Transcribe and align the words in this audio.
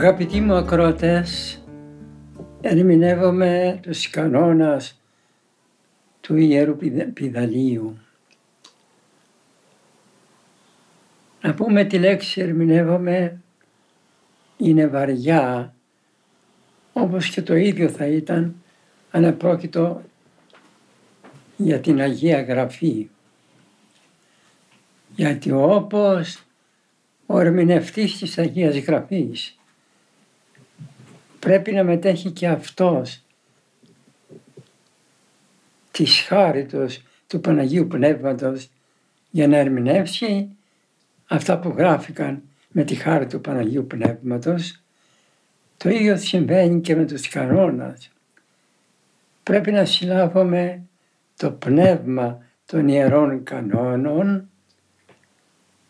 Αγαπητοί 0.00 0.40
μου 0.40 0.54
ακρότες, 0.54 1.60
ερμηνεύομαι 2.60 3.78
τους 3.82 4.10
κανόνας 4.10 5.00
του 6.20 6.36
Ιερού 6.36 6.76
Πιδαλίου. 7.14 7.98
Να 11.40 11.54
πούμε 11.54 11.84
τη 11.84 11.98
λέξη 11.98 12.40
ερμηνεύομαι 12.40 13.40
είναι 14.56 14.86
βαριά, 14.86 15.74
όπως 16.92 17.28
και 17.28 17.42
το 17.42 17.54
ίδιο 17.54 17.88
θα 17.88 18.06
ήταν 18.06 18.54
αν 19.10 19.24
επρόκειτο 19.24 20.02
για 21.56 21.80
την 21.80 22.00
Αγία 22.00 22.42
Γραφή. 22.42 23.08
Γιατί 25.16 25.50
όπως 25.50 26.42
ο 27.26 27.38
ερμηνευτής 27.40 28.18
της 28.18 28.38
Αγίας 28.38 28.76
Γραφής 28.76 29.54
πρέπει 31.40 31.72
να 31.72 31.84
μετέχει 31.84 32.30
και 32.30 32.48
αυτός 32.48 33.22
της 35.90 36.20
χάριτος 36.20 37.02
του 37.26 37.40
Παναγίου 37.40 37.86
Πνεύματος 37.86 38.70
για 39.30 39.48
να 39.48 39.56
ερμηνεύσει 39.56 40.56
αυτά 41.26 41.58
που 41.58 41.74
γράφηκαν 41.76 42.42
με 42.68 42.84
τη 42.84 42.94
χάρη 42.94 43.26
του 43.26 43.40
Παναγίου 43.40 43.86
Πνεύματος. 43.86 44.82
Το 45.76 45.88
ίδιο 45.88 46.16
συμβαίνει 46.16 46.80
και 46.80 46.96
με 46.96 47.04
τους 47.04 47.28
κανόνας. 47.28 48.10
Πρέπει 49.42 49.70
να 49.70 49.84
συλλάβουμε 49.84 50.82
το 51.36 51.50
πνεύμα 51.50 52.42
των 52.66 52.88
ιερών 52.88 53.42
κανόνων 53.42 54.48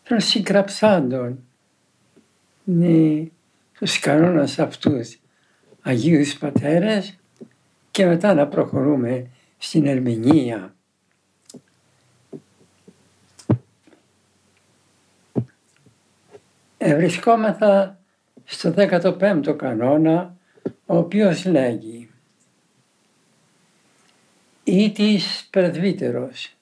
των 0.03 0.19
συγγραψάντων 0.19 1.43
τους 3.79 3.99
κανόνας 3.99 4.59
αυτούς 4.59 5.20
Αγίους 5.81 6.37
Πατέρες 6.37 7.15
και 7.91 8.05
μετά 8.05 8.33
να 8.33 8.47
προχωρούμε 8.47 9.27
στην 9.57 9.85
ερμηνεία. 9.87 10.75
Ευρισκόμεθα 16.77 17.99
στο 18.43 18.73
15ο 18.77 19.55
κανόνα, 19.57 20.35
ο 20.85 20.97
οποίος 20.97 21.45
λέγει 21.45 22.09
«Ή 24.63 24.91
της 24.91 25.47
πρεσβύτερος, 25.49 26.55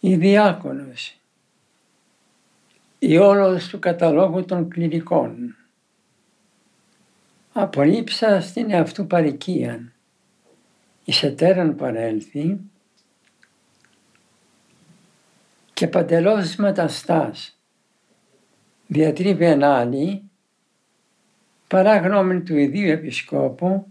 ή 0.00 0.16
διάκονος, 0.16 1.18
ή 2.98 3.16
όλος 3.16 3.68
του 3.68 3.78
καταλόγου 3.78 4.44
των 4.44 4.68
κληρικών, 4.68 5.57
απολύψα 7.62 8.40
στην 8.40 8.70
εαυτού 8.70 9.06
παρικίαν, 9.06 9.92
εις 11.04 11.22
ετέραν 11.22 11.76
παρέλθει 11.76 12.60
και 15.72 15.88
παντελώς 15.88 16.56
μεταστάς, 16.56 17.58
διατρίβει 18.86 19.44
εν 19.44 19.62
άλλη, 19.62 20.22
παρά 21.68 21.96
γνώμη 21.96 22.42
του 22.42 22.56
ιδίου 22.56 22.90
επισκόπου, 22.90 23.86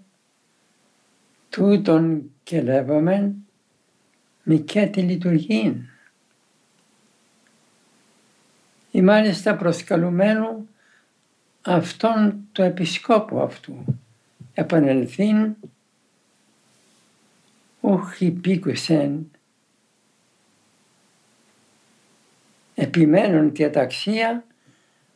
τούτον 1.50 2.32
και 2.44 2.62
λέγομεν 2.62 3.36
μη 4.44 4.60
και 4.60 4.86
τη 4.86 5.02
λειτουργήν. 5.02 5.76
Ή 8.92 9.02
μάλιστα 9.02 9.56
προσκαλουμένου 9.56 10.70
αυτόν 11.68 12.40
το 12.52 12.64
επισκόπου 12.64 13.40
αυτού 13.40 13.86
επανελθύν 14.54 15.56
ούχ 17.80 18.22
υπήκουσεν 18.22 19.32
επιμένουν 22.76 23.54
τη 23.54 23.64
αταξία 23.64 24.44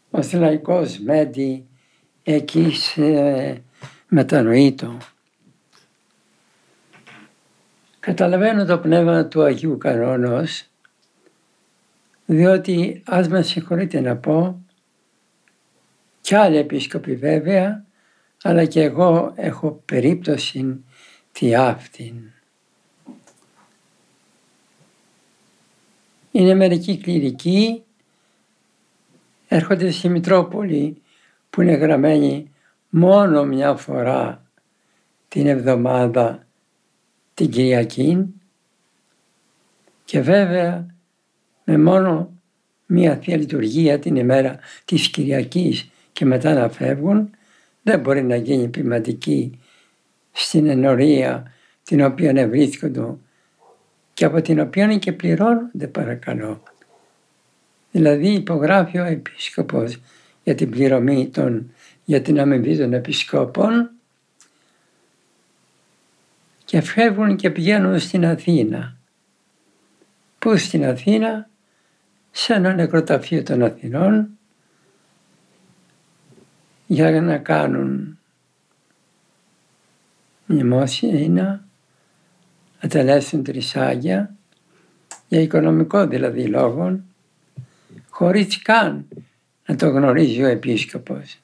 ο 0.10 0.20
λαϊκός 0.34 1.00
μέντι 1.00 1.66
εκείς 2.24 2.84
σε 2.84 3.62
μετανοήτο. 4.08 4.98
Καταλαβαίνω 8.00 8.66
το 8.66 8.78
πνεύμα 8.78 9.26
του 9.26 9.44
Αγίου 9.44 9.78
Κανόνος 9.78 10.66
διότι 12.26 13.04
ας 13.06 13.28
με 13.28 13.42
συγχωρείτε 13.42 14.00
να 14.00 14.16
πω 14.16 14.66
κι 16.22 16.36
άλλοι 16.36 16.58
επίσκοποι 16.58 17.16
βέβαια, 17.16 17.86
αλλά 18.44 18.66
και 18.66 18.82
εγώ 18.82 19.34
έχω 19.36 19.82
περίπτωση 19.86 20.84
τι 21.32 21.56
αυτήν. 21.56 22.16
Είναι 26.32 26.54
μερικοί 26.54 26.98
κληρικοί, 26.98 27.84
έρχονται 29.48 29.92
στη 29.92 30.10
Μητρόπολη 30.10 31.02
που 31.50 31.62
είναι 31.62 31.74
γραμμένοι 31.74 32.52
μόνο 32.90 33.44
μια 33.44 33.76
φορά 33.76 34.46
την 35.28 35.48
εβδομάδα 35.48 36.48
την 37.34 37.50
Κυριακή 37.50 38.34
και 40.06 40.22
βέβαια 40.22 40.96
με 41.64 41.78
μόνο 41.78 42.32
μια 42.86 43.16
Θεία 43.16 43.38
Λειτουργία 43.38 44.00
την 44.00 44.16
ημέρα 44.16 44.60
της 44.86 45.10
Κυριακής 45.10 45.90
και 46.22 46.28
μετά 46.28 46.54
να 46.54 46.70
φεύγουν, 46.70 47.30
δεν 47.84 48.00
μπορεί 48.00 48.24
να 48.24 48.36
γίνει 48.36 48.68
ποιηματική 48.68 49.60
στην 50.32 50.68
ενορία 50.68 51.52
την 51.84 52.02
οποία 52.02 52.32
ευρίσκονται 52.36 53.16
και 54.14 54.26
από 54.26 54.42
την 54.42 54.60
οποία 54.60 54.98
και 54.98 55.12
πληρώνονται 55.12 55.88
παρακαλώ. 55.88 56.64
Δηλαδή 57.92 58.28
υπογράφει 58.28 58.98
ο 58.98 59.04
επίσκοπος 59.04 60.02
για 60.44 60.56
την 60.56 60.70
πληρωμή 60.70 61.30
των, 61.30 61.74
για 62.06 62.22
την 62.22 62.40
αμοιβή 62.40 62.78
των 62.78 62.94
επισκόπων 62.94 63.90
και 66.66 66.82
φεύγουν 66.82 67.36
και 67.36 67.50
πηγαίνουν 67.50 68.00
στην 68.00 68.26
Αθήνα. 68.26 68.98
Πού 70.40 70.58
στην 70.58 70.86
Αθήνα, 70.86 71.50
σε 72.32 72.54
ένα 72.54 72.74
νεκροταφείο 72.74 73.44
των 73.44 73.64
Αθηνών, 73.64 74.36
για 76.92 77.22
να 77.22 77.38
κάνουν 77.38 78.20
μνημόσια 80.46 81.30
να 81.30 81.64
ατελέσουν 82.80 83.44
τρισάγια 83.44 84.36
για 85.28 85.42
οικονομικό 85.42 86.08
δηλαδή 86.08 86.46
λόγο 86.46 87.00
χωρίς 88.10 88.62
καν 88.62 89.08
να 89.66 89.76
το 89.76 89.90
γνωρίζει 89.90 90.44
ο 90.44 90.48
επίσκοπος. 90.48 91.40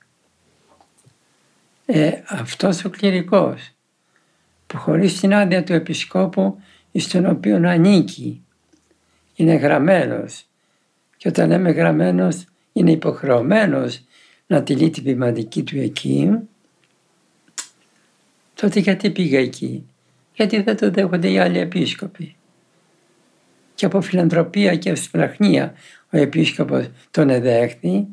Ε, 1.86 2.12
αυτός 2.28 2.86
ο 2.86 2.90
κληρικός 2.90 3.72
που 4.68 4.78
χωρίς 4.78 5.20
την 5.20 5.34
άδεια 5.34 5.64
του 5.64 5.74
επισκόπου 5.74 6.62
στον 6.94 7.26
οποίο 7.26 7.56
ανήκει 7.56 8.44
είναι 9.36 9.54
γραμμένος 9.54 10.46
και 11.18 11.28
όταν 11.28 11.50
λέμε 11.50 11.72
γραμμένος 11.72 12.46
είναι 12.74 12.92
υποχρεωμένος 12.92 14.02
να 14.48 14.64
τυλεί 14.64 14.90
την 14.90 15.04
ποιηματική 15.04 15.64
του 15.64 15.78
εκεί, 15.78 16.30
τότε 18.54 18.80
γιατί 18.80 19.10
πήγα 19.10 19.40
εκεί; 19.40 19.86
Γιατί 20.34 20.62
δεν 20.62 20.78
το 20.78 20.92
δέχονται 20.92 21.32
οι 21.32 21.40
άλλοι 21.40 21.60
επίσκοποι. 21.60 22.36
Και 23.76 23.86
από 23.86 24.02
φιλανθρωπία 24.02 24.76
και 24.76 24.90
ευσπραχνία 24.90 25.74
ο 26.10 26.18
επίσκοπος 26.18 26.90
τον 27.12 27.30
εδέχθη, 27.30 28.08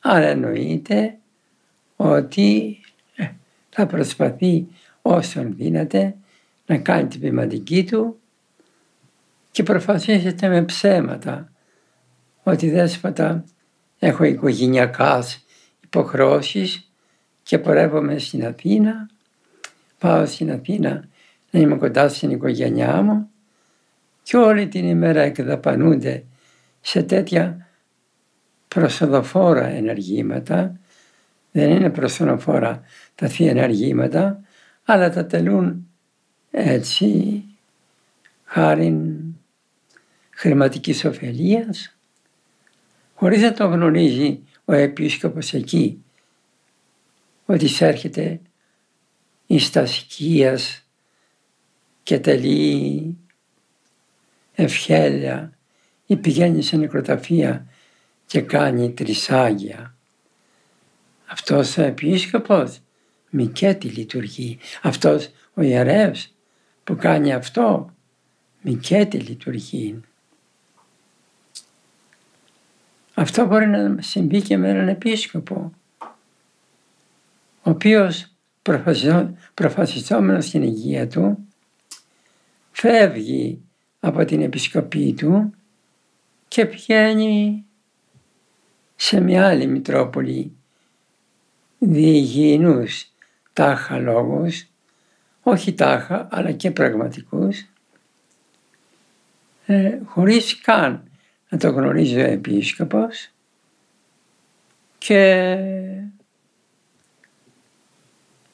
άρα 0.00 0.26
εννοείται 0.26 1.18
ότι 1.96 2.80
ε, 3.14 3.28
θα 3.70 3.86
προσπαθεί 3.86 4.66
όσον 5.02 5.54
δύναται 5.56 6.14
να 6.66 6.78
κάνει 6.78 7.08
την 7.08 7.20
ποιηματική 7.20 7.84
του 7.84 8.20
και 9.50 9.62
προφασίσετε 9.62 10.48
με 10.48 10.64
ψέματα 10.64 11.52
ότι 12.42 12.70
δέσποτα 12.70 13.44
έχω 13.98 14.24
οικογενειακάς 14.24 15.44
υποχρώσεις 15.90 16.90
και 17.42 17.58
πορεύομαι 17.58 18.18
στην 18.18 18.46
Αθήνα, 18.46 19.08
πάω 19.98 20.26
στην 20.26 20.52
Αθήνα 20.52 21.08
να 21.50 21.60
είμαι 21.60 21.76
κοντά 21.76 22.08
στην 22.08 22.30
οικογένειά 22.30 23.02
μου 23.02 23.30
και 24.22 24.36
όλη 24.36 24.68
την 24.68 24.88
ημέρα 24.88 25.20
εκδαπανούνται 25.20 26.24
σε 26.80 27.02
τέτοια 27.02 27.68
προσοδοφόρα 28.68 29.66
ενεργήματα. 29.66 30.80
Δεν 31.52 31.70
είναι 31.70 31.90
προσοδοφόρα 31.90 32.82
τα 33.14 33.28
θεία 33.28 33.50
ενεργήματα, 33.50 34.40
αλλά 34.84 35.10
τα 35.10 35.26
τελούν 35.26 35.88
έτσι 36.50 37.44
χάρη 38.44 38.96
χρηματικής 40.30 41.04
ωφελίας, 41.04 41.96
χωρίς 43.14 43.42
να 43.42 43.52
το 43.52 43.66
γνωρίζει 43.66 44.42
ο 44.70 44.74
επίσκοπος 44.74 45.52
εκεί, 45.52 46.04
ότι 47.46 47.64
εισέρχεται 47.64 48.40
εις 49.46 49.70
τα 49.70 49.86
και 52.02 52.18
τελεί 52.18 53.16
ευχέλεια 54.54 55.58
ή 56.06 56.16
πηγαίνει 56.16 56.62
σε 56.62 56.76
νεκροταφεία 56.76 57.66
και 58.26 58.40
κάνει 58.40 58.92
τρισάγια. 58.92 59.94
Αυτός 61.26 61.76
ο 61.76 61.82
επίσκοπος 61.82 62.80
μικέτη 63.30 63.88
λειτουργεί. 63.88 64.58
Αυτός 64.82 65.30
ο 65.54 65.62
ιερεύς 65.62 66.34
που 66.84 66.96
κάνει 66.96 67.32
αυτό 67.32 67.94
μικέτη 68.62 69.18
λειτουργεί. 69.18 70.00
Αυτό 73.20 73.46
μπορεί 73.46 73.66
να 73.66 74.02
συμβεί 74.02 74.42
και 74.42 74.56
με 74.56 74.68
έναν 74.68 74.88
επίσκοπο, 74.88 75.72
ο 77.62 77.70
οποίος 77.70 78.32
προφασιζόμενος 79.54 80.46
στην 80.46 80.62
υγεία 80.62 81.08
του, 81.08 81.48
φεύγει 82.72 83.62
από 84.00 84.24
την 84.24 84.42
επισκοπή 84.42 85.12
του 85.12 85.54
και 86.48 86.66
πηγαίνει 86.66 87.64
σε 88.96 89.20
μια 89.20 89.48
άλλη 89.48 89.66
Μητρόπολη 89.66 90.56
διηγηνούς 91.78 93.12
τάχα 93.52 93.98
λόγους, 93.98 94.66
όχι 95.42 95.72
τάχα 95.72 96.28
αλλά 96.30 96.52
και 96.52 96.70
πραγματικούς, 96.70 97.66
ε, 99.66 99.98
χωρίς 100.04 100.60
καν 100.60 101.09
να 101.50 101.58
το 101.58 101.70
γνωρίζει 101.70 102.16
ο 102.16 102.24
επίσκοπος 102.24 103.30
και 104.98 105.22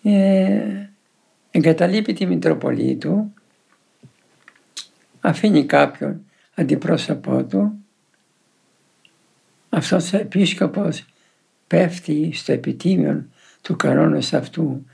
ε, 0.03 0.89
εγκαταλείπει 1.51 2.13
τη 2.13 2.27
Μητροπολή 2.27 2.97
του, 2.97 3.35
αφήνει 5.21 5.67
κάποιον 5.67 6.25
αντιπρόσωπό 6.55 7.45
του, 7.45 7.85
αυτός 9.69 10.13
ο 10.13 10.17
επίσκοπος 10.17 11.05
πέφτει 11.67 12.31
στο 12.35 12.53
επιτίμιο 12.53 13.27
του 13.63 13.77
κανόνος 13.77 14.33
αυτού 14.33 14.87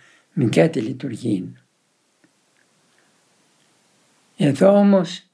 τη 0.71 0.81
λειτουργεί. 0.81 1.53
Εδώ 4.37 4.79
όμως 4.79 5.27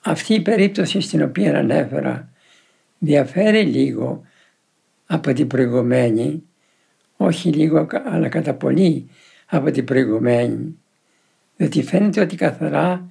αυτή 0.00 0.34
η 0.34 0.40
περίπτωση 0.40 1.00
στην 1.00 1.22
οποία 1.22 1.58
ανέφερα 1.58 2.28
διαφέρει 2.98 3.62
λίγο 3.62 4.24
από 5.06 5.32
την 5.32 5.46
προηγουμένη, 5.46 6.42
όχι 7.16 7.52
λίγο 7.52 7.86
αλλά 8.04 8.28
κατά 8.28 8.54
πολύ 8.54 9.08
από 9.46 9.70
την 9.70 9.84
προηγουμένη, 9.84 10.78
διότι 11.56 11.82
φαίνεται 11.82 12.20
ότι 12.20 12.36
καθαρά 12.36 13.10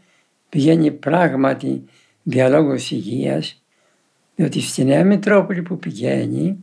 πηγαίνει 0.50 0.92
πράγματι 0.92 1.84
διαλόγος 2.24 2.92
υγείας, 2.92 3.64
διότι 4.36 4.62
στη 4.62 4.84
Νέα 4.84 5.04
Μητρόπολη 5.04 5.62
που 5.62 5.80
πηγαίνει 5.80 6.58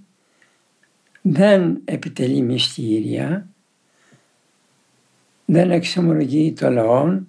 δεν 1.22 1.80
επιτελεί 1.84 2.40
μυστήρια, 2.40 3.48
δεν 5.44 5.70
εξομολογεί 5.70 6.52
το 6.52 6.70
λαό, 6.70 7.20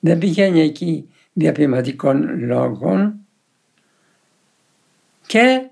δεν 0.00 0.18
πηγαίνει 0.18 0.60
εκεί 0.60 1.08
διαπηματικών 1.34 2.38
λόγων 2.38 3.14
και 5.26 5.68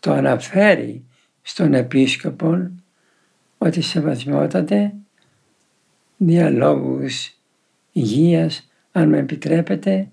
το 0.00 0.12
αναφέρει 0.12 1.04
στον 1.42 1.74
επίσκοπο 1.74 2.70
ότι 3.58 3.80
σεβασμιότατε 3.80 4.94
διαλόγους 6.16 7.34
υγείας, 7.92 8.70
αν 8.92 9.08
με 9.08 9.18
επιτρέπετε, 9.18 10.08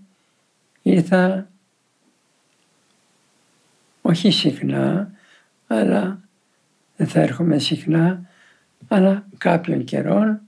ήρθα 0.81 1.49
όχι 4.01 4.31
συχνά, 4.31 5.11
αλλά 5.67 6.21
δεν 6.97 7.07
θα 7.07 7.19
έρχομαι 7.21 7.59
συχνά, 7.59 8.29
αλλά 8.87 9.27
κάποιον 9.37 9.83
καιρόν 9.83 10.41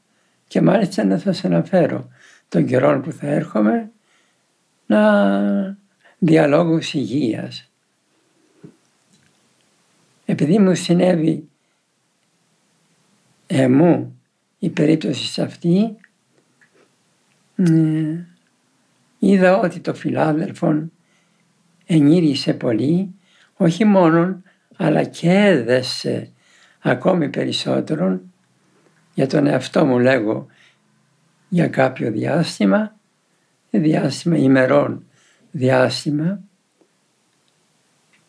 και 0.47 0.61
μάλιστα 0.61 1.03
να 1.03 1.17
σας 1.17 1.45
αναφέρω 1.45 2.09
τον 2.49 2.65
καιρό 2.65 2.99
που 2.99 3.11
θα 3.11 3.27
έρχομαι 3.27 3.91
να 4.85 5.77
διαλόγους 6.19 6.93
υγείας. 6.93 7.71
Επειδή 10.25 10.59
μου 10.59 10.75
συνέβη 10.75 11.49
εμού 13.47 14.19
η 14.59 14.69
περίπτωση 14.69 15.41
αυτή, 15.41 15.97
ε, 17.55 18.25
είδα 19.19 19.57
ότι 19.57 19.79
το 19.79 19.93
φιλάδελφον 19.93 20.91
ενήρισε 21.85 22.53
πολύ, 22.53 23.13
όχι 23.57 23.85
μόνον, 23.85 24.43
αλλά 24.75 25.03
και 25.03 25.29
έδεσε 25.29 26.31
ακόμη 26.79 27.29
περισσότερον 27.29 28.33
για 29.13 29.27
τον 29.27 29.47
εαυτό 29.47 29.85
μου 29.85 29.99
λέγω 29.99 30.47
για 31.49 31.67
κάποιο 31.67 32.11
διάστημα, 32.11 32.95
διάστημα 33.69 34.37
ημερών 34.37 35.03
διάστημα. 35.51 36.39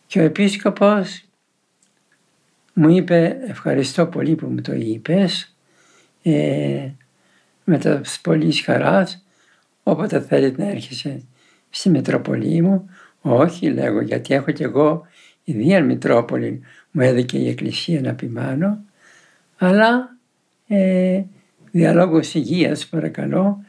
Και 0.06 0.21
ο 0.21 0.23
επίσκοπος 0.23 1.25
μου 2.73 2.88
είπε 2.88 3.38
ευχαριστώ 3.47 4.06
πολύ 4.06 4.35
που 4.35 4.47
μου 4.47 4.61
το 4.61 4.73
είπες 4.73 5.56
ε, 6.23 6.88
με 7.64 7.78
τα 7.78 8.00
πολύ 8.23 8.52
χαράς 8.52 9.25
όποτε 9.83 10.21
θέλετε 10.21 10.62
να 10.62 10.71
έρχεσαι 10.71 11.23
στη 11.71 11.88
Μητροπολή 11.88 12.62
μου 12.62 12.90
όχι 13.21 13.71
λέγω 13.71 14.00
γιατί 14.00 14.35
έχω 14.35 14.50
κι 14.50 14.62
εγώ 14.62 15.06
η 15.44 15.83
Μητρόπολη 15.83 16.61
μου 16.90 17.02
έδειξε 17.02 17.38
η 17.38 17.49
Εκκλησία 17.49 18.00
να 18.00 18.14
ποιμάνω 18.14 18.85
αλλά 19.59 20.16
ε, 20.68 21.23
διαλόγους 21.70 22.34
υγείας 22.34 22.86
παρακαλώ 22.86 23.64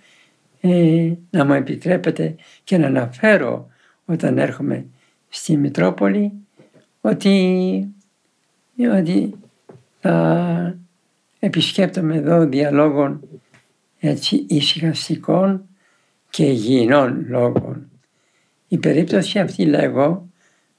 ε, 0.61 1.13
να 1.29 1.45
μου 1.45 1.53
επιτρέπετε 1.53 2.35
και 2.63 2.77
να 2.77 2.87
αναφέρω 2.87 3.69
όταν 4.05 4.37
έρχομαι 4.37 4.85
στη 5.29 5.57
Μητρόπολη 5.57 6.31
ότι, 7.01 7.87
ότι 8.97 9.33
θα 9.99 10.77
επισκέπτομαι 11.39 12.15
εδώ 12.15 12.45
διαλόγων 12.45 13.21
έτσι 13.99 14.45
ησυχαστικών 14.49 15.65
και 16.29 16.45
υγιεινών 16.45 17.25
λόγων. 17.27 17.89
Η 18.67 18.77
περίπτωση 18.77 19.39
αυτή 19.39 19.65
λέγω 19.65 20.29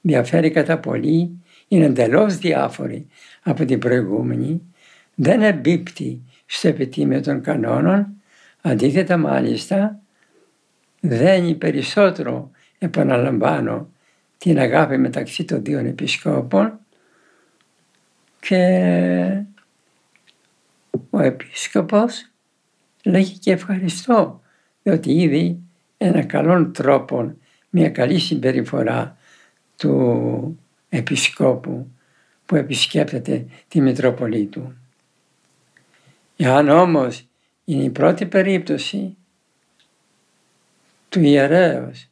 διαφέρει 0.01 0.51
κατά 0.51 0.77
πολύ, 0.77 1.31
είναι 1.67 1.85
εντελώς 1.85 2.37
διάφορη 2.37 3.07
από 3.43 3.65
την 3.65 3.79
προηγούμενη, 3.79 4.61
δεν 5.15 5.41
εμπίπτει 5.41 6.21
στο 6.45 6.67
επιτήμιο 6.67 7.21
των 7.21 7.41
κανόνων, 7.41 8.07
αντίθετα 8.61 9.17
μάλιστα 9.17 9.99
δένει 10.99 11.55
περισσότερο, 11.55 12.51
επαναλαμβάνω, 12.77 13.89
την 14.37 14.59
αγάπη 14.59 14.97
μεταξύ 14.97 15.43
των 15.43 15.63
δύο 15.63 15.79
επισκόπων 15.79 16.79
και 18.39 19.43
ο 21.09 21.19
επίσκοπος 21.19 22.31
λέγει 23.03 23.37
και 23.37 23.51
ευχαριστώ 23.51 24.41
διότι 24.83 25.11
ήδη 25.11 25.59
ένα 25.97 26.23
καλό 26.23 26.71
τρόπο, 26.71 27.35
μια 27.69 27.89
καλή 27.89 28.19
συμπεριφορά 28.19 29.17
του 29.77 30.59
επισκόπου 30.89 31.91
που 32.45 32.55
επισκέπτεται 32.55 33.45
τη 33.67 33.81
Μητρόπολη 33.81 34.45
του. 34.45 34.77
Εάν 36.45 36.69
όμως 36.69 37.27
είναι 37.65 37.83
η 37.83 37.89
πρώτη 37.89 38.25
περίπτωση 38.25 39.15
του 41.09 41.19
ιερέως 41.19 42.09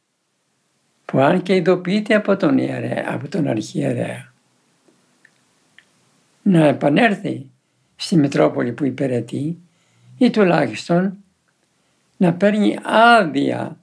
που 1.04 1.18
αν 1.18 1.42
και 1.42 1.54
ειδοποιείται 1.54 2.14
από 2.14 2.36
τον, 2.36 2.58
ιερέα, 2.58 3.04
από 3.08 3.28
τον 3.28 3.48
αρχιερέα 3.48 4.32
να 6.42 6.66
επανέλθει 6.66 7.50
στη 7.96 8.16
Μητρόπολη 8.16 8.72
που 8.72 8.84
υπηρετεί 8.84 9.58
ή 10.18 10.30
τουλάχιστον 10.30 11.16
να 12.16 12.34
παίρνει 12.34 12.78
άδεια 12.82 13.80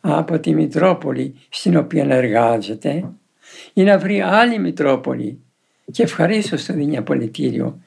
από 0.00 0.38
τη 0.38 0.54
Μητρόπολη 0.54 1.34
στην 1.48 1.76
οποία 1.76 2.04
εργάζεται 2.04 3.10
ή 3.72 3.82
να 3.82 3.98
βρει 3.98 4.20
άλλη 4.20 4.58
Μητρόπολη 4.58 5.40
και 5.90 6.02
ευχαρίστως 6.02 6.64
το 6.64 6.72
δίνει 6.72 6.96
απολυτήριο 6.96 7.78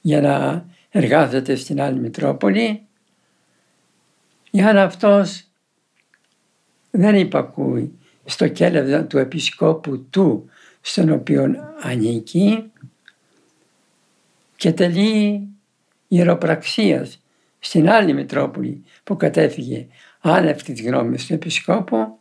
για 0.00 0.20
να 0.20 0.64
εργάζεται 0.90 1.54
στην 1.54 1.80
άλλη 1.80 1.98
Μητρόπολη. 1.98 2.86
Για 4.50 4.72
να 4.72 4.82
αυτός 4.82 5.44
δεν 6.90 7.14
υπακούει 7.14 7.98
στο 8.24 8.48
κέλευδο 8.48 9.04
του 9.04 9.18
επισκόπου 9.18 10.06
του 10.10 10.50
στον 10.80 11.10
οποίο 11.10 11.54
ανήκει 11.82 12.70
και 14.56 14.72
τελεί 14.72 15.48
ιεροπραξίας 16.08 17.22
στην 17.58 17.88
άλλη 17.88 18.12
Μητρόπολη 18.12 18.84
που 19.04 19.16
κατέφυγε 19.16 19.86
άνευ 20.20 20.62
της 20.62 20.82
γνώμης 20.82 21.26
του 21.26 21.32
επισκόπου 21.34 22.18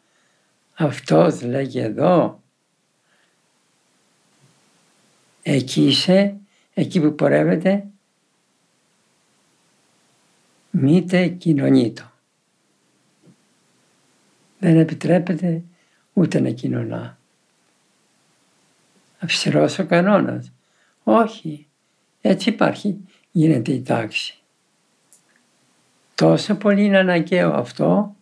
αυτός 0.73 1.41
λέγει 1.41 1.79
εδώ 1.79 2.43
εκεί 5.41 5.85
είσαι, 5.88 6.35
εκεί 6.73 7.01
που 7.01 7.15
πορεύεται 7.15 7.85
μήτε 10.79 11.27
κοινωνείτο. 11.27 12.12
Δεν 14.59 14.77
επιτρέπεται 14.77 15.63
ούτε 16.13 16.39
να 16.39 16.50
κοινωνά. 16.50 17.17
Αυστηρός 19.19 19.79
ο 19.79 19.86
κανόνας. 19.86 20.51
Όχι. 21.03 21.67
Έτσι 22.21 22.50
υπάρχει, 22.50 22.98
γίνεται 23.31 23.71
η 23.71 23.81
τάξη. 23.81 24.38
Τόσο 26.15 26.55
πολύ 26.55 26.83
είναι 26.83 26.98
αναγκαίο 26.98 27.53
αυτό, 27.53 28.15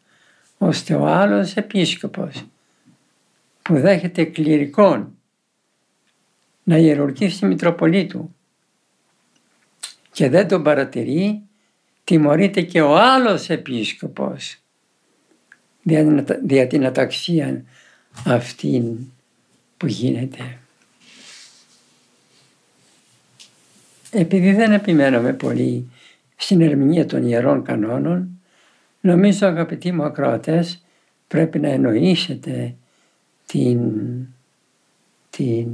ώστε 0.57 0.95
ο 0.95 1.05
άλλος 1.05 1.55
επίσκοπος 1.55 2.45
που 3.61 3.79
δέχεται 3.79 4.23
κληρικών 4.23 5.17
να 6.63 6.77
ιερορκήσει 6.77 7.39
τη 7.39 7.45
Μητροπολή 7.45 8.05
του 8.05 8.35
και 10.11 10.29
δεν 10.29 10.47
τον 10.47 10.63
παρατηρεί, 10.63 11.46
τιμωρείται 12.07 12.61
και 12.61 12.81
ο 12.81 12.97
άλλος 12.97 13.49
επίσκοπος 13.49 14.57
δια 16.45 16.67
την 16.67 16.85
αταξία 16.85 17.63
αυτήν 18.25 18.97
που 19.77 19.87
γίνεται. 19.87 20.57
Επειδή 24.11 24.53
δεν 24.53 24.71
επιμένουμε 24.71 25.33
πολύ 25.33 25.91
στην 26.35 26.61
ερμηνεία 26.61 27.05
των 27.05 27.27
ιερών 27.27 27.63
κανόνων, 27.63 28.39
νομίζω 29.01 29.47
αγαπητοί 29.47 29.91
μου 29.91 30.03
ακροατές 30.03 30.83
πρέπει 31.27 31.59
να 31.59 31.69
εννοήσετε 31.69 32.75
την, 33.45 33.79
την, 35.29 35.67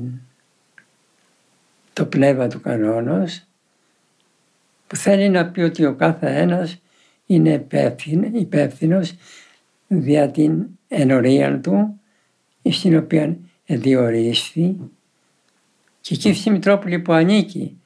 το 1.93 2.05
πνεύμα 2.05 2.47
του 2.47 2.61
κανόνος 2.61 3.45
που 4.93 4.99
θέλει 4.99 5.29
να 5.29 5.45
πει 5.45 5.61
ότι 5.61 5.85
ο 5.85 5.93
κάθε 5.93 6.39
ένας 6.39 6.81
είναι 7.25 7.65
υπεύθυνος 8.33 9.13
δια 9.87 10.31
την 10.31 10.65
ενορία 10.87 11.59
του 11.59 11.99
στην 12.69 12.97
οποία 12.97 13.37
διορίσθη 13.65 14.75
και 16.01 16.13
εκεί 16.13 16.33
στη 16.33 16.49
Μητρόπολη 16.49 16.99
που 16.99 17.13
ανήκει 17.13 17.77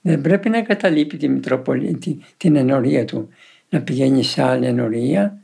δεν 0.00 0.20
πρέπει 0.20 0.48
να 0.48 0.62
καταλείπει 0.62 1.16
τη 1.16 1.28
Μητρόπολη, 1.28 1.98
την 2.36 2.56
ενορία 2.56 3.04
του 3.04 3.28
να 3.68 3.82
πηγαίνει 3.82 4.22
σε 4.24 4.42
άλλη 4.42 4.66
ενορία 4.66 5.38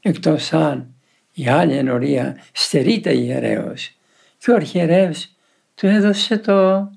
εκτός 0.00 0.52
αν 0.52 0.94
η 1.32 1.48
άλλη 1.48 1.76
ενορία 1.76 2.36
στερείται 2.52 3.14
ιερέως 3.14 3.96
και 4.38 4.50
ο 4.50 4.54
αρχιερέος 4.54 5.34
του 5.74 5.86
έδωσε 5.86 6.38
το, 6.38 6.90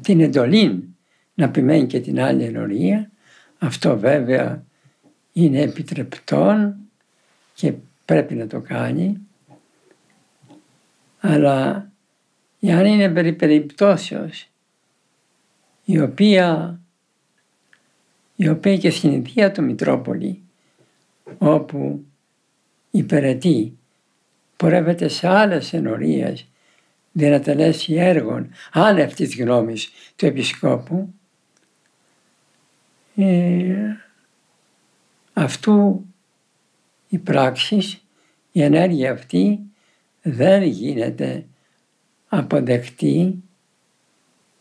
την 0.00 0.20
εντολή 0.20 0.87
να 1.38 1.44
επιμένει 1.44 1.86
και 1.86 2.00
την 2.00 2.20
άλλη 2.20 2.44
ενορία. 2.44 3.10
Αυτό 3.58 3.98
βέβαια 3.98 4.64
είναι 5.32 5.60
επιτρεπτόν 5.60 6.76
και 7.54 7.74
πρέπει 8.04 8.34
να 8.34 8.46
το 8.46 8.60
κάνει. 8.60 9.20
Αλλά 11.20 11.90
αν 12.62 12.84
είναι 12.86 13.08
περί 13.08 13.32
περιπτώσεως 13.32 14.48
η 15.84 16.00
οποία, 16.00 16.80
η 18.36 18.48
οποία 18.48 18.76
και 18.76 18.90
στην 18.90 19.12
Ιδία 19.12 19.52
του 19.52 19.62
Μητρόπολη 19.62 20.42
όπου 21.38 22.04
υπηρετεί 22.90 23.78
πορεύεται 24.56 25.08
σε 25.08 25.28
άλλες 25.28 25.72
ενορίες 25.72 26.48
τελέσει 27.42 27.94
έργων 27.94 28.50
άνευ 28.72 29.14
της 29.14 29.36
γνώμης 29.36 29.90
του 30.16 30.26
Επισκόπου 30.26 31.12
ε, 33.24 33.96
αυτού 35.32 36.06
η 37.08 37.18
πράξης, 37.18 38.04
η 38.52 38.62
ενέργεια 38.62 39.12
αυτή 39.12 39.60
δεν 40.22 40.62
γίνεται 40.62 41.46
αποδεκτή 42.28 43.42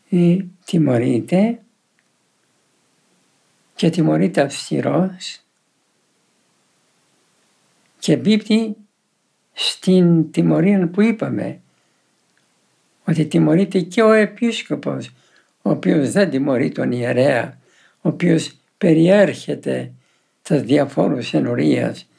ή 0.10 0.46
τιμωρείται 0.66 1.62
και 3.76 3.90
τιμωρείται 3.90 4.42
αυστηρός 4.42 5.42
και 8.00 8.18
μπίπτει 8.18 8.76
στην 9.54 10.32
τιμωρία 10.32 10.88
που 10.88 11.02
είπαμε 11.02 11.60
ότι 13.06 13.26
τιμωρείται 13.26 13.82
και 13.82 14.02
ο 14.02 14.12
επίσκοπος 14.12 15.12
ο 15.62 15.70
οποίος 15.70 16.12
δεν 16.12 16.30
τιμωρεί 16.30 16.72
τον 16.72 16.92
ιερέα 16.92 17.58
ο 18.08 18.10
οποίος 18.10 18.52
περιέρχεται 18.78 19.92
τα 20.42 20.60
διαφόρους 20.60 21.34
ενορίας 21.34 22.10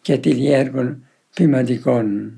και 0.00 0.18
τηλιέργων 0.18 1.04
ποιηματικών. 1.34 2.32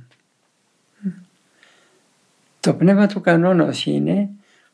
Το 2.60 2.74
πνεύμα 2.74 3.06
του 3.06 3.20
κανόνος 3.20 3.86
είναι 3.86 4.28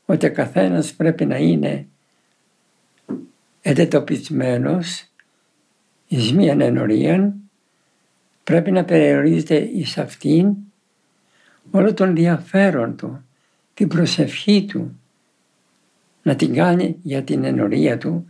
ότι 0.04 0.26
ο 0.26 0.32
καθένας 0.32 0.92
πρέπει 0.92 1.24
να 1.26 1.36
είναι 1.36 1.86
εντετοπισμένος 3.62 5.04
εις 6.08 6.32
μίαν 6.32 6.60
ενορία, 6.60 7.34
πρέπει 8.44 8.70
να 8.70 8.84
περιορίζεται 8.84 9.56
εις 9.56 9.98
αυτήν 9.98 10.54
όλο 11.70 11.94
τον 11.94 12.08
ενδιαφέρον 12.08 12.96
του, 12.96 13.24
την 13.74 13.88
προσευχή 13.88 14.64
του, 14.64 15.00
να 16.26 16.36
την 16.36 16.54
κάνει 16.54 16.96
για 17.02 17.22
την 17.22 17.44
ενορία 17.44 17.98
του, 17.98 18.26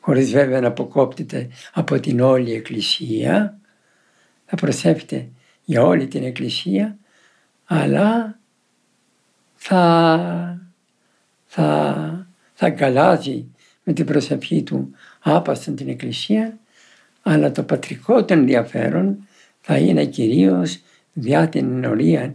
χωρίς 0.00 0.30
βέβαια 0.30 0.60
να 0.60 0.68
αποκόπτεται 0.68 1.48
από 1.72 2.00
την 2.00 2.20
όλη 2.20 2.52
Εκκλησία, 2.52 3.58
θα 4.44 4.56
προσεύχεται 4.56 5.28
για 5.64 5.82
όλη 5.82 6.06
την 6.06 6.24
Εκκλησία, 6.24 6.98
αλλά 7.64 8.38
θα, 9.54 10.60
θα, 11.46 12.26
θα 12.54 12.66
αγκαλάζει 12.66 13.46
με 13.84 13.92
την 13.92 14.06
προσευχή 14.06 14.62
του 14.62 14.90
άπασταν 15.20 15.76
την 15.76 15.88
Εκκλησία, 15.88 16.58
αλλά 17.22 17.50
το 17.50 17.62
πατρικό 17.62 18.24
του 18.24 18.32
ενδιαφέρον 18.32 19.28
θα 19.60 19.76
είναι 19.76 20.04
κυρίως 20.04 20.80
διά 21.12 21.48
την 21.48 21.72
ενορία 21.72 22.34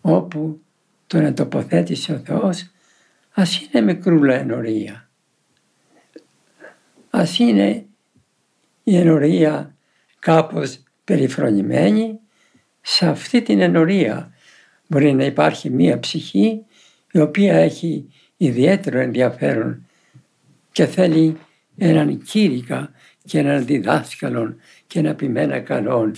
όπου 0.00 0.60
τον 1.06 1.34
τοποθέτησε 1.34 2.12
ο 2.12 2.18
Θεός 2.18 2.70
ας 3.32 3.60
είναι 3.60 3.84
μικρούλα 3.84 4.34
ενορία. 4.34 5.10
Ας 7.10 7.38
είναι 7.38 7.86
η 8.84 8.96
ενορία 8.96 9.74
κάπως 10.18 10.82
περιφρονημένη, 11.04 12.18
σε 12.80 13.06
αυτή 13.06 13.42
την 13.42 13.60
ενορία 13.60 14.32
μπορεί 14.86 15.12
να 15.12 15.24
υπάρχει 15.24 15.70
μία 15.70 15.98
ψυχή 15.98 16.64
η 17.12 17.20
οποία 17.20 17.54
έχει 17.54 18.08
ιδιαίτερο 18.36 18.98
ενδιαφέρον 18.98 19.86
και 20.72 20.86
θέλει 20.86 21.36
έναν 21.76 22.22
κήρυκα 22.22 22.90
και 23.24 23.38
έναν 23.38 23.66
διδάσκαλον 23.66 24.60
και 24.86 24.98
ένα 24.98 25.14
ποιμένα 25.14 25.60
καλόν 25.60 26.14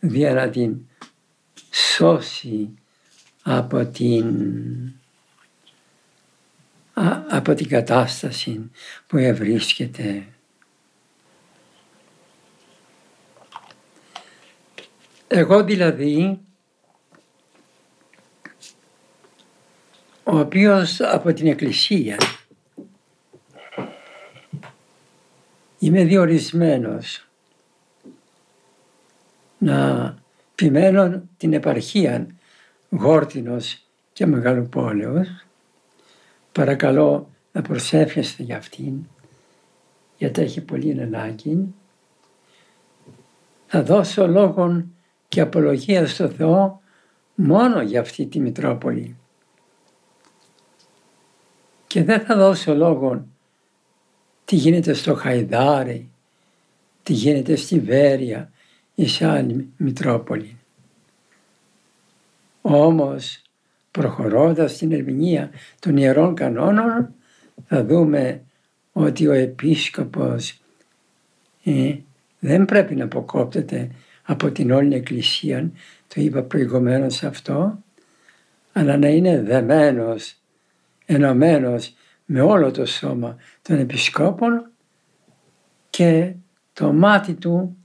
για 0.00 0.32
να 0.34 0.48
την 0.48 0.76
σώσει 1.70 2.74
από 3.42 3.86
την, 3.86 4.24
από 7.28 7.54
την 7.54 7.68
κατάσταση 7.68 8.70
που 9.06 9.16
ευρίσκεται. 9.16 10.26
Εγώ 15.26 15.64
δηλαδή, 15.64 16.40
ο 20.24 20.38
οποίος 20.38 21.00
από 21.00 21.32
την 21.32 21.46
Εκκλησία 21.46 22.16
είμαι 25.78 26.04
διορισμένος 26.04 27.26
να 29.58 30.14
επιμένω 30.52 31.22
την 31.36 31.52
επαρχία 31.52 32.26
Γόρτινος 32.90 33.82
και 34.12 34.26
Μεγαλοπόλεως. 34.26 35.45
Παρακαλώ 36.56 37.30
να 37.52 37.62
προσέφιαστε 37.62 38.42
για 38.42 38.56
αυτήν, 38.56 38.94
γιατί 40.16 40.40
έχει 40.40 40.60
πολύ 40.60 41.00
ανάγκη. 41.02 41.74
Θα 43.66 43.82
δώσω 43.82 44.26
λόγον 44.26 44.94
και 45.28 45.40
απολογία 45.40 46.06
στο 46.06 46.28
Θεό 46.28 46.80
μόνο 47.34 47.80
για 47.82 48.00
αυτή 48.00 48.26
τη 48.26 48.40
Μητρόπολη. 48.40 49.16
Και 51.86 52.04
δεν 52.04 52.20
θα 52.20 52.36
δώσω 52.36 52.74
λόγον 52.74 53.26
τι 54.44 54.56
γίνεται 54.56 54.92
στο 54.92 55.14
Χαϊδάρι, 55.14 56.10
τι 57.02 57.12
γίνεται 57.12 57.56
στη 57.56 57.80
Βέρεια 57.80 58.52
ή 58.94 59.08
σε 59.08 59.26
άλλη 59.26 59.72
Μητρόπολη. 59.76 60.58
Όμως 62.62 63.45
προχωρώντας 63.96 64.72
στην 64.72 64.92
ερμηνεία 64.92 65.50
των 65.78 65.96
Ιερών 65.96 66.34
Κανόνων 66.34 67.08
θα 67.66 67.84
δούμε 67.84 68.42
ότι 68.92 69.26
ο 69.26 69.32
Επίσκοπος 69.32 70.60
ε, 71.64 71.94
δεν 72.38 72.64
πρέπει 72.64 72.94
να 72.94 73.04
αποκόπτεται 73.04 73.90
από 74.22 74.50
την 74.50 74.70
όλη 74.70 74.94
Εκκλησία, 74.94 75.70
το 76.08 76.20
είπα 76.20 76.42
προηγουμένως 76.42 77.22
αυτό, 77.22 77.78
αλλά 78.72 78.96
να 78.96 79.08
είναι 79.08 79.42
δεμένος, 79.42 80.36
ενωμένος 81.06 81.94
με 82.24 82.40
όλο 82.40 82.70
το 82.70 82.86
σώμα 82.86 83.36
των 83.62 83.78
Επισκόπων 83.78 84.70
και 85.90 86.32
το 86.72 86.92
μάτι 86.92 87.34
του 87.34 87.76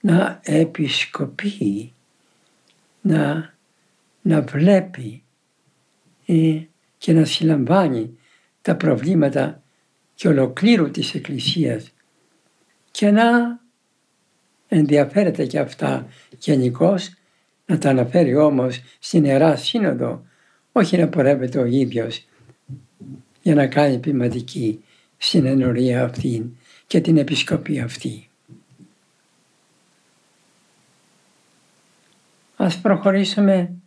να 0.00 0.40
επισκοπεί, 0.42 1.92
να, 3.00 3.54
να 4.22 4.42
βλέπει 4.42 5.22
ε, 5.22 5.27
και 6.98 7.12
να 7.12 7.24
συλλαμβάνει 7.24 8.18
τα 8.62 8.76
προβλήματα 8.76 9.62
και 10.14 10.28
ολοκλήρου 10.28 10.90
της 10.90 11.14
Εκκλησίας 11.14 11.92
και 12.90 13.10
να 13.10 13.60
ενδιαφέρεται 14.68 15.46
και 15.46 15.58
αυτά 15.58 16.06
γενικώς 16.38 17.10
να 17.66 17.78
τα 17.78 17.90
αναφέρει 17.90 18.36
όμως 18.36 18.82
στην 18.98 19.24
Ιερά 19.24 19.56
Σύνοδο, 19.56 20.24
όχι 20.72 20.96
να 20.96 21.08
πορεύεται 21.08 21.58
ο 21.58 21.64
ίδιος 21.64 22.26
για 23.42 23.54
να 23.54 23.66
κάνει 23.66 23.98
ποιηματική 23.98 24.84
συνενωρία 25.18 26.04
αυτή 26.04 26.56
και 26.86 27.00
την 27.00 27.16
επισκοπή 27.16 27.80
αυτή. 27.80 28.28
Ας 32.56 32.78
προχωρήσουμε 32.78 33.70
και 33.70 33.77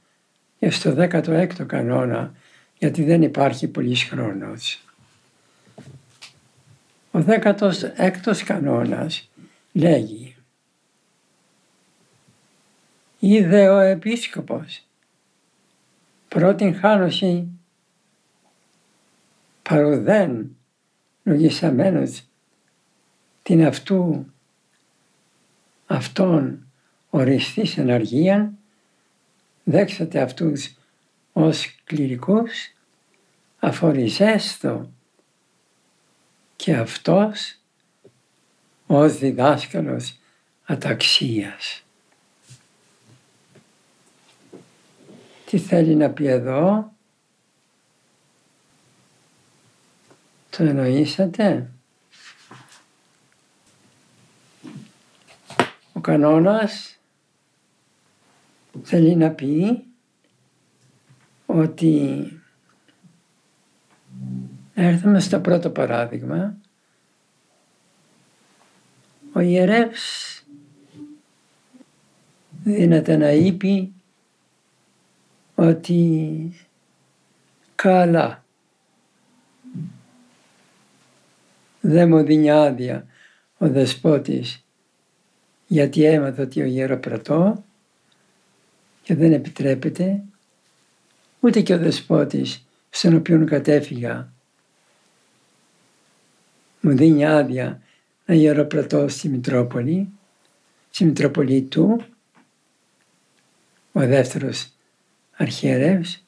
στο 0.70 0.96
16ο 0.98 1.65
κανόνα, 1.65 2.34
γιατί 2.77 3.03
δεν 3.03 3.22
υπάρχει 3.22 3.68
πολύς 3.68 4.03
χρόνος. 4.03 4.84
Ο 7.12 7.20
16ος 7.27 8.44
κανόνας 8.46 9.30
λέγει 9.72 10.36
«Είδε 13.20 13.70
ο 13.70 13.77
επίσκοπος 13.77 14.86
πρώτην 16.28 16.76
χάνωση 16.76 17.47
παρουδέν 19.63 20.56
λογισαμένος 21.24 22.24
την 23.43 23.65
αυτού 23.65 24.26
αυτόν 25.88 26.65
οριστής 27.10 27.78
εναργίαν 27.78 28.58
δέξατε 29.63 30.21
αυτούς 30.21 30.76
ως 31.34 31.76
κληρικούς, 31.84 32.74
αφοριζέστο 33.60 34.91
και 36.56 36.76
αυτός 36.76 37.56
ως 38.88 39.17
διδάσκαλος 39.17 40.19
αταξίας. 40.65 41.84
Τι 45.45 45.58
θέλει 45.58 45.95
να 45.95 46.10
πει 46.10 46.26
εδώ, 46.26 46.93
το 50.50 50.63
εννοήσατε; 50.63 51.71
Ο 55.93 56.00
κανόνας 56.00 57.00
θέλει 58.84 59.15
να 59.15 59.29
πει 59.29 59.84
ότι 61.45 62.25
έρθουμε 64.73 65.19
στο 65.19 65.39
πρώτο 65.39 65.69
παράδειγμα. 65.69 66.57
Ο 69.34 69.39
ιερεύς 69.39 70.43
δύναται 72.63 73.17
να 73.17 73.31
είπε 73.31 73.89
ότι 75.55 76.53
καλά 77.75 78.43
δεν 81.81 82.10
μου 82.10 82.23
δίνει 82.23 82.51
άδεια 82.51 83.05
ο 83.57 83.69
δεσπότης 83.69 84.65
γιατί 85.67 86.03
έμαθα 86.03 86.43
ότι 86.43 86.62
ο 86.62 86.65
ιεροπρατό 86.65 87.63
και 89.03 89.15
δεν 89.15 89.33
επιτρέπεται 89.33 90.23
ούτε 91.39 91.61
και 91.61 91.73
ο 91.73 91.77
δεσπότης 91.77 92.65
στον 92.89 93.15
οποίο 93.15 93.45
κατέφυγα. 93.45 94.31
Μου 96.81 96.95
δίνει 96.95 97.25
άδεια 97.25 97.81
να 98.25 98.33
ιεροπρατώ 98.33 99.07
στη 99.07 99.29
Μητρόπολη, 99.29 100.09
στη 100.89 101.05
Μητρόπολη 101.05 101.61
του, 101.61 102.03
ο 103.91 103.99
δεύτερος 103.99 104.69
αρχιερεύς, 105.35 106.23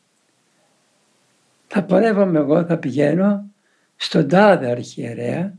θα 1.67 1.83
πορεύομαι 1.83 2.39
εγώ, 2.39 2.65
θα 2.65 2.77
πηγαίνω 2.77 3.45
στον 3.95 4.27
τάδε 4.27 4.69
αρχιερέα, 4.69 5.53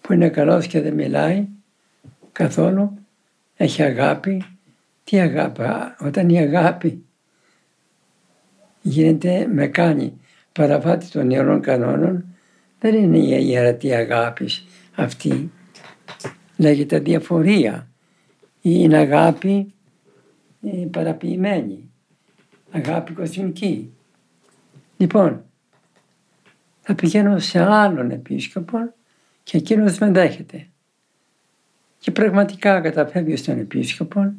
που 0.00 0.12
είναι 0.12 0.28
καλός 0.28 0.66
και 0.66 0.80
δεν 0.80 0.94
μιλάει 0.94 1.48
καθόλου, 2.32 2.98
έχει 3.56 3.82
αγάπη 3.82 4.44
τι 5.04 5.20
αγάπη, 5.20 5.62
όταν 6.00 6.28
η 6.28 6.38
αγάπη 6.38 7.04
γίνεται 8.82 9.46
με 9.46 9.66
κάνει 9.66 10.20
παραβάτη 10.52 11.06
των 11.06 11.30
ιερών 11.30 11.60
κανόνων, 11.60 12.24
δεν 12.80 12.94
είναι 12.94 13.18
η 13.18 13.46
ιερατή 13.48 13.94
αγάπη 13.94 14.48
αυτή. 14.94 15.50
Λέγεται 16.56 16.98
διαφορία. 16.98 17.88
Είναι 18.60 18.96
αγάπη 18.96 19.74
ε, 20.62 20.86
παραποιημένη. 20.90 21.90
Αγάπη 22.70 23.12
κοσμική. 23.12 23.92
Λοιπόν, 24.96 25.44
θα 26.80 26.94
πηγαίνω 26.94 27.38
σε 27.38 27.58
άλλον 27.58 28.10
επίσκοπο 28.10 28.78
και 29.42 29.56
εκείνος 29.56 29.98
με 29.98 30.10
δέχεται. 30.10 30.66
Και 31.98 32.10
πραγματικά 32.10 32.80
καταφεύγει 32.80 33.36
στον 33.36 33.58
επίσκοπο 33.58 34.34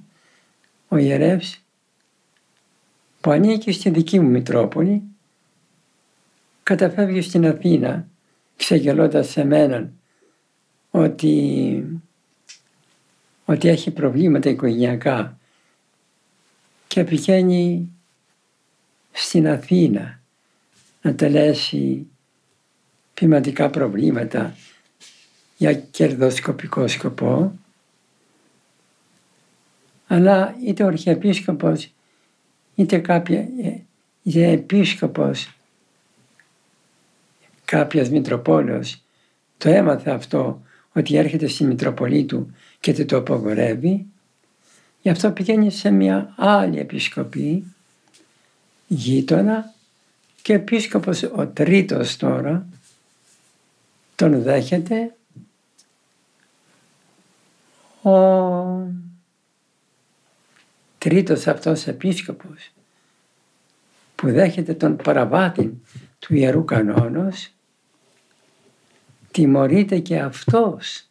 ο 0.95 0.97
ιερεύς 0.97 1.61
που 3.21 3.31
ανήκει 3.31 3.71
στη 3.71 3.89
δική 3.89 4.19
μου 4.19 4.29
Μητρόπολη 4.29 5.01
καταφεύγει 6.63 7.21
στην 7.21 7.45
Αθήνα 7.45 8.07
ξεγελώντας 8.55 9.29
σε 9.29 9.43
μένα 9.43 9.91
ότι, 10.91 11.99
ότι 13.45 13.67
έχει 13.67 13.91
προβλήματα 13.91 14.49
οικογενειακά 14.49 15.39
και 16.87 17.03
πηγαίνει 17.03 17.89
στην 19.11 19.47
Αθήνα 19.47 20.21
να 21.01 21.15
τελέσει 21.15 22.07
ποιηματικά 23.13 23.69
προβλήματα 23.69 24.55
για 25.57 25.73
κερδοσκοπικό 25.73 26.87
σκοπό 26.87 27.59
αλλά 30.07 30.55
είτε 30.65 30.83
ο 30.83 30.87
Αρχιεπίσκοπος 30.87 31.93
είτε 32.75 32.97
κάποια 32.97 33.47
είτε 34.23 34.51
επίσκοπος 34.51 35.55
κάποιας 37.65 38.09
Μητροπόλεως 38.09 39.01
το 39.57 39.69
έμαθε 39.69 40.11
αυτό 40.11 40.61
ότι 40.93 41.15
έρχεται 41.15 41.47
στη 41.47 41.63
Μητροπολή 41.63 42.25
του 42.25 42.55
και 42.79 42.93
δεν 42.93 43.07
το 43.07 43.17
απογορεύει. 43.17 44.05
Γι' 45.01 45.09
αυτό 45.09 45.31
πηγαίνει 45.31 45.71
σε 45.71 45.91
μια 45.91 46.33
άλλη 46.37 46.79
επισκοπή 46.79 47.73
γείτονα 48.87 49.73
και 50.41 50.51
ο 50.51 50.55
επίσκοπος 50.55 51.23
ο 51.23 51.47
τρίτος 51.47 52.17
τώρα 52.17 52.67
τον 54.15 54.41
δέχεται 54.41 55.15
ο 58.01 58.11
τρίτος 61.05 61.47
αυτός 61.47 61.87
επίσκοπος 61.87 62.71
που 64.15 64.31
δέχεται 64.31 64.73
τον 64.73 64.95
παραβάτη 64.95 65.81
του 66.19 66.35
Ιερού 66.35 66.65
Κανόνος 66.65 67.51
τιμωρείται 69.31 69.99
και 69.99 70.19
αυτός 70.19 71.09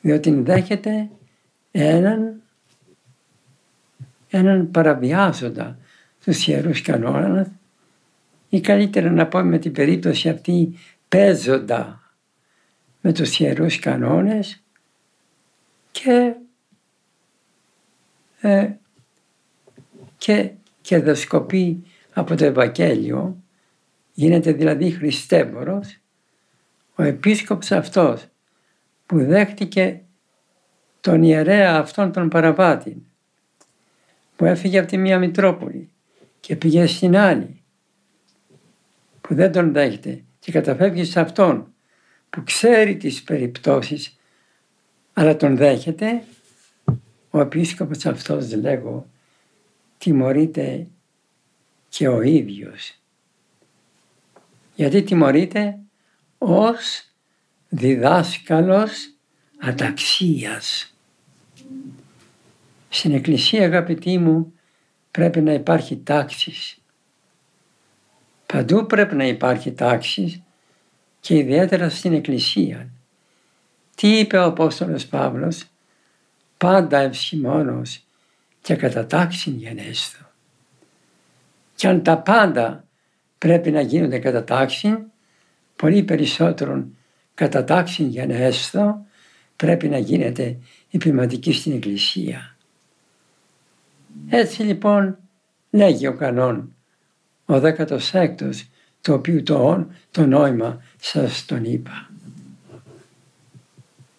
διότι 0.00 0.30
δέχεται 0.30 1.08
έναν, 1.70 2.42
έναν 4.30 4.70
παραβιάζοντα 4.70 5.78
τους 6.24 6.46
Ιερούς 6.46 6.82
Κανόνας 6.82 7.48
ή 8.48 8.60
καλύτερα 8.60 9.10
να 9.10 9.26
πω 9.26 9.42
με 9.42 9.58
την 9.58 9.72
περίπτωση 9.72 10.28
αυτή 10.28 10.78
παίζοντα 11.08 12.12
με 13.00 13.12
τους 13.12 13.38
Ιερούς 13.38 13.78
Κανόνες 13.78 14.62
και, 15.90 16.34
ε, 18.40 18.70
και, 20.16 20.50
και 20.80 20.98
δοσκοπεί 20.98 21.82
από 22.12 22.36
το 22.36 22.44
Ευαγγέλιο, 22.44 23.42
γίνεται 24.12 24.52
δηλαδή 24.52 24.90
χριστέμπορος, 24.90 25.98
ο 26.94 27.02
επίσκοπος 27.02 27.72
αυτός 27.72 28.26
που 29.06 29.24
δέχτηκε 29.24 30.02
τον 31.00 31.22
ιερέα 31.22 31.78
αυτόν 31.78 32.12
τον 32.12 32.28
παραβάτη 32.28 33.02
που 34.36 34.44
έφυγε 34.44 34.78
από 34.78 34.88
τη 34.88 34.96
μία 34.96 35.18
Μητρόπολη 35.18 35.90
και 36.40 36.56
πήγε 36.56 36.86
στην 36.86 37.16
άλλη 37.16 37.62
που 39.20 39.34
δεν 39.34 39.52
τον 39.52 39.72
δέχεται 39.72 40.24
και 40.38 40.52
καταφεύγει 40.52 41.04
σε 41.04 41.20
αυτόν 41.20 41.72
που 42.30 42.42
ξέρει 42.44 42.96
τις 42.96 43.22
περιπτώσεις 43.22 44.18
αλλά 45.12 45.36
τον 45.36 45.56
δέχεται 45.56 46.22
ο 47.30 47.40
επίσκοπος 47.40 48.06
αυτός 48.06 48.54
λέγω 48.54 49.06
τιμωρείται 49.98 50.86
και 51.88 52.08
ο 52.08 52.22
ίδιος. 52.22 52.94
Γιατί 54.74 55.02
τιμωρείται 55.02 55.78
ως 56.38 57.04
διδάσκαλος 57.68 59.14
αταξίας. 59.58 60.94
Στην 62.88 63.12
Εκκλησία 63.12 63.64
αγαπητοί 63.64 64.18
μου 64.18 64.52
πρέπει 65.10 65.40
να 65.40 65.52
υπάρχει 65.52 65.96
τάξης. 65.96 66.78
Παντού 68.46 68.86
πρέπει 68.86 69.14
να 69.14 69.26
υπάρχει 69.26 69.72
τάξης 69.72 70.40
και 71.20 71.36
ιδιαίτερα 71.36 71.88
στην 71.88 72.12
Εκκλησία. 72.12 72.88
Τι 73.94 74.18
είπε 74.18 74.36
ο 74.36 74.44
Απόστολος 74.44 75.06
Παύλος, 75.06 75.64
πάντα 76.58 76.98
ευσχημόνος 76.98 78.02
και 78.60 78.74
κατά 78.74 79.06
τάξην 79.06 79.56
γενέστο. 79.56 80.18
Και 81.74 81.88
αν 81.88 82.02
τα 82.02 82.18
πάντα 82.18 82.84
πρέπει 83.38 83.70
να 83.70 83.80
γίνονται 83.80 84.18
κατά 84.18 84.44
τάξην, 84.44 84.98
πολύ 85.76 86.02
περισσότερον 86.02 86.96
κατά 87.34 87.64
τάξην 87.64 88.08
γενέστο 88.08 89.06
πρέπει 89.56 89.88
να 89.88 89.98
γίνεται 89.98 90.58
η 90.90 90.98
ποιηματική 90.98 91.52
στην 91.52 91.72
Εκκλησία. 91.72 92.56
Έτσι 94.28 94.62
λοιπόν 94.62 95.18
λέγει 95.70 96.06
ο 96.06 96.14
κανόν, 96.14 96.74
ο 97.46 97.54
16ος, 97.54 98.62
το 99.00 99.12
οποίο 99.12 99.42
το, 99.42 99.86
το 100.10 100.26
νόημα 100.26 100.82
σας 101.00 101.44
τον 101.44 101.64
είπα. 101.64 102.10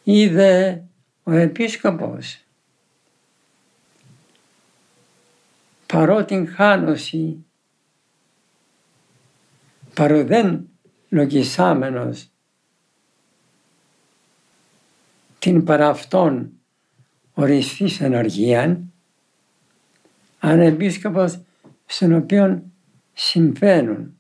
Είδε 0.04 0.84
ο 1.30 1.34
επίσκοπος 1.34 2.44
παρότι 5.86 6.46
χάνωση 6.46 7.46
παροδέν 9.94 10.70
λογισάμενος 11.10 12.30
την 15.40 15.64
παραυτόν 15.64 16.52
οριστής 17.34 18.02
ενεργίαν 18.02 18.94
αν 20.40 20.60
επίσκοπος 20.60 21.40
στον 21.86 22.14
οποίο 22.14 22.64
συμβαίνουν, 23.14 24.18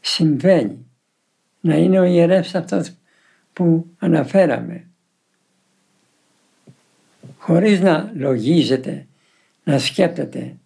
συμβαίνει 0.00 0.86
να 1.60 1.76
είναι 1.76 2.00
ο 2.00 2.04
ιερεύς 2.04 2.54
αυτός 2.54 2.94
που 3.52 3.86
αναφέραμε 3.98 4.90
χωρίς 7.46 7.80
να 7.80 8.12
λογίζεται, 8.14 9.06
να 9.64 9.78
σκέπτεται 9.78 10.56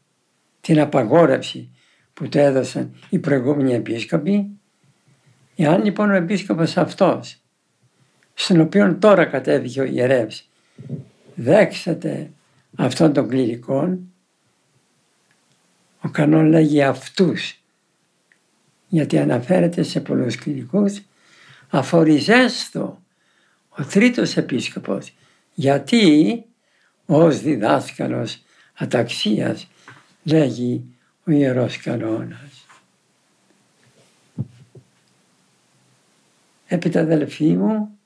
την 0.61 0.81
απαγόρευση 0.81 1.71
που 2.15 2.29
του 2.29 2.39
έδωσαν 2.39 2.95
οι 3.09 3.19
προηγούμενοι 3.19 3.73
επίσκοποι. 3.73 4.47
Εάν 5.57 5.85
λοιπόν 5.85 6.11
ο 6.11 6.15
επίσκοπος 6.15 6.77
αυτός, 6.77 7.37
στον 8.35 8.61
οποίο 8.61 8.97
τώρα 8.97 9.25
κατέβηκε 9.25 9.81
ο 9.81 9.85
ιερεύς, 9.85 10.49
δέξατε 11.35 12.31
αυτών 12.77 13.13
των 13.13 13.29
κληρικών, 13.29 14.13
ο 16.01 16.09
κανόν 16.09 16.47
λέγει 16.47 16.83
αυτούς, 16.83 17.63
γιατί 18.89 19.19
αναφέρεται 19.19 19.83
σε 19.83 20.01
πολλούς 20.01 20.37
κληρικούς, 20.37 21.03
αφοριζέστο 21.71 23.03
ο 23.69 23.85
τρίτος 23.85 24.37
επίσκοπος, 24.37 25.13
γιατί 25.55 26.45
ως 27.13 27.41
διδάσκαλος 27.41 28.43
αταξίας 28.75 29.69
λέγει 30.23 30.85
ο 31.27 31.31
Ιερός 31.31 31.77
Κανόνας. 31.77 32.67
Έπειτα 36.67 37.01
αδελφοί 37.01 37.57
μου, 37.57 37.99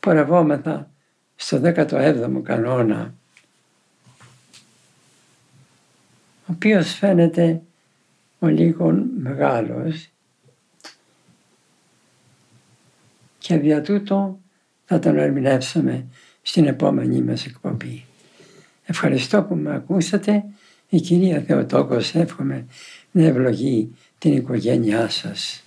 πορευόμεθα 0.00 0.90
στο 1.36 1.60
17ο 1.62 2.40
κανόνα, 2.42 3.14
ο 6.46 6.52
οποίος 6.52 6.92
φαίνεται 6.92 7.62
ο 8.38 8.46
λίγο 8.46 9.06
μεγάλος 9.18 10.08
και 13.38 13.56
δια 13.56 13.82
τούτο 13.82 14.40
θα 14.84 14.98
τον 14.98 15.18
ερμηνεύσουμε 15.18 16.06
στην 16.46 16.66
επόμενη 16.66 17.22
μας 17.22 17.46
εκπομπή. 17.46 18.04
Ευχαριστώ 18.84 19.42
που 19.42 19.54
με 19.54 19.74
ακούσατε 19.74 20.44
η 20.88 21.00
κυρία 21.00 21.40
Θεοτόκος 21.40 22.14
εύχομαι 22.14 22.66
να 23.10 23.24
ευλογεί 23.24 23.94
την 24.18 24.36
οικογένειά 24.36 25.08
σας. 25.08 25.64